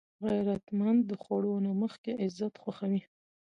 غیرتمند 0.27 0.99
د 1.09 1.11
خوړو 1.23 1.53
نه 1.65 1.71
مخکې 1.81 2.11
عزت 2.23 2.53
خوښوي 2.61 3.01